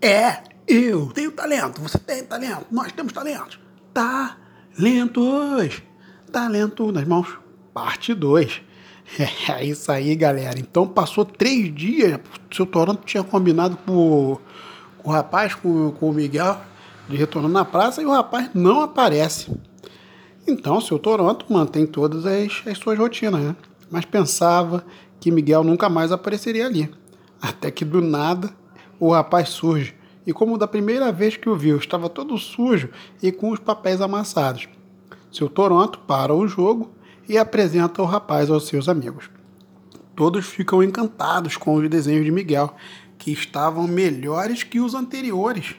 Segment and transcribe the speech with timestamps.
[0.00, 3.58] É, eu tenho talento, você tem talento, nós temos talento.
[3.94, 5.82] Talentos,
[6.30, 7.28] talento nas mãos,
[7.72, 8.62] parte 2.
[9.48, 10.58] É isso aí, galera.
[10.58, 12.18] Então passou três dias.
[12.50, 14.36] O seu Toronto tinha combinado com,
[14.98, 16.60] com o rapaz, com, com o Miguel,
[17.08, 19.56] de retorno na praça, e o rapaz não aparece.
[20.46, 23.56] Então, o seu Toronto mantém todas as, as suas rotinas, né?
[23.90, 24.84] Mas pensava
[25.20, 26.92] que Miguel nunca mais apareceria ali.
[27.40, 28.52] Até que do nada
[28.98, 29.94] o rapaz surge.
[30.26, 32.88] E como da primeira vez que o viu, estava todo sujo
[33.22, 34.68] e com os papéis amassados.
[35.30, 36.90] Seu Toronto para o jogo
[37.28, 39.30] e apresenta o rapaz aos seus amigos.
[40.14, 42.74] Todos ficam encantados com os desenhos de Miguel,
[43.18, 45.74] que estavam melhores que os anteriores.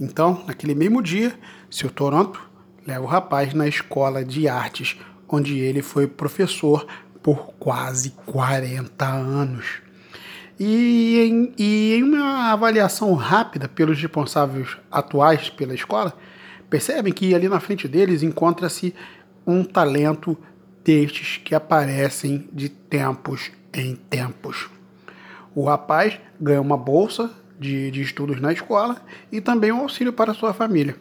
[0.00, 1.38] Então, naquele mesmo dia,
[1.70, 2.40] seu Toronto
[2.86, 4.96] leva o rapaz na escola de artes,
[5.28, 6.86] onde ele foi professor
[7.22, 9.82] por quase 40 anos.
[10.58, 16.12] E em, e em uma avaliação rápida pelos responsáveis atuais pela escola,
[16.68, 18.94] percebem que ali na frente deles encontra-se
[19.46, 20.36] um talento
[20.84, 24.68] destes que aparecem de tempos em tempos.
[25.54, 30.34] O rapaz ganha uma bolsa de, de estudos na escola e também um auxílio para
[30.34, 30.96] sua família.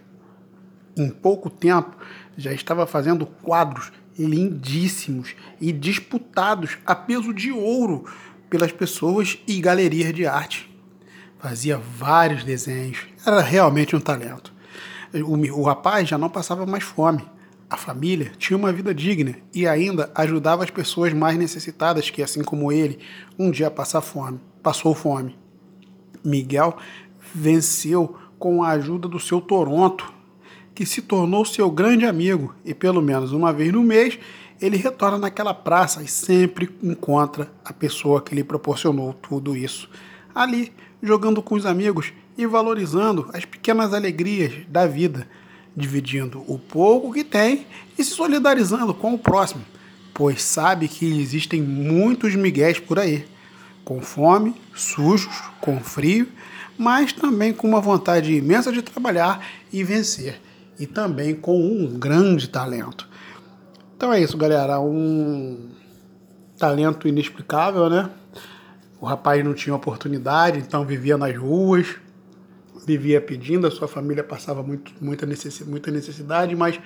[0.95, 1.95] Em pouco tempo,
[2.35, 8.05] já estava fazendo quadros lindíssimos e disputados a peso de ouro
[8.49, 10.69] pelas pessoas e galerias de arte.
[11.39, 14.53] Fazia vários desenhos, era realmente um talento.
[15.13, 17.23] O, o rapaz já não passava mais fome.
[17.69, 22.41] A família tinha uma vida digna e ainda ajudava as pessoas mais necessitadas que, assim
[22.41, 22.99] como ele,
[23.37, 25.37] um dia passar fome, passou fome.
[26.23, 26.77] Miguel
[27.33, 30.13] venceu com a ajuda do seu Toronto,
[30.77, 34.19] que se tornou seu grande amigo e pelo menos uma vez no mês
[34.61, 39.89] ele retorna naquela praça e sempre encontra a pessoa que lhe proporcionou tudo isso.
[40.35, 45.27] Ali, jogando com os amigos e valorizando as pequenas alegrias da vida,
[45.75, 47.65] dividindo o pouco que tem
[47.97, 49.65] e se solidarizando com o próximo,
[50.13, 53.25] pois sabe que existem muitos miguéis por aí,
[53.83, 56.27] com fome, sujos, com frio,
[56.77, 59.43] mas também com uma vontade imensa de trabalhar
[59.73, 60.39] e vencer,
[60.79, 63.07] e também com um grande talento.
[63.95, 64.79] Então é isso, galera.
[64.79, 65.69] Um
[66.57, 68.09] talento inexplicável, né?
[68.99, 71.95] O rapaz não tinha oportunidade, então vivia nas ruas,
[72.85, 76.79] vivia pedindo, a sua família passava muito, muita, necessidade, muita necessidade, mas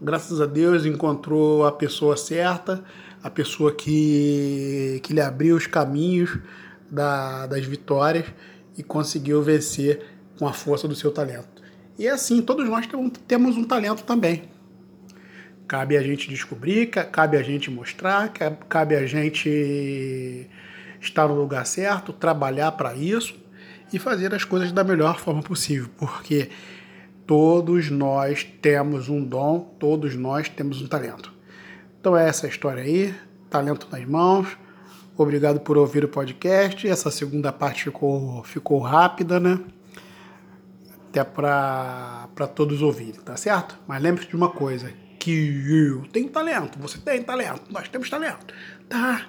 [0.00, 2.82] graças a Deus encontrou a pessoa certa,
[3.22, 6.38] a pessoa que, que lhe abriu os caminhos
[6.90, 8.26] da, das vitórias
[8.76, 10.04] e conseguiu vencer
[10.38, 11.59] com a força do seu talento.
[12.00, 12.88] E é assim, todos nós
[13.28, 14.44] temos um talento também.
[15.68, 18.32] Cabe a gente descobrir, cabe a gente mostrar,
[18.70, 20.48] cabe a gente
[20.98, 23.34] estar no lugar certo, trabalhar para isso
[23.92, 26.48] e fazer as coisas da melhor forma possível, porque
[27.26, 31.30] todos nós temos um dom, todos nós temos um talento.
[32.00, 33.14] Então é essa história aí,
[33.50, 34.48] talento nas mãos.
[35.18, 36.88] Obrigado por ouvir o podcast.
[36.88, 39.60] Essa segunda parte ficou, ficou rápida, né?
[41.10, 43.76] Até para todos ouvirem, tá certo?
[43.86, 48.54] Mas lembre-se de uma coisa: que eu tenho talento, você tem talento, nós temos talento.
[48.88, 49.26] Tá,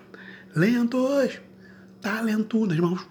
[0.55, 1.41] lentos,
[1.99, 3.05] talentudo, irmãos.